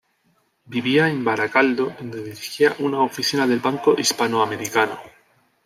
Vivía 0.65 1.09
en 1.09 1.23
Baracaldo, 1.23 1.93
donde 1.95 2.23
dirigía 2.23 2.75
una 2.79 3.01
oficina 3.01 3.45
del 3.45 3.59
Banco 3.59 3.93
Hispano 3.95 4.41
Americano. 4.41 4.99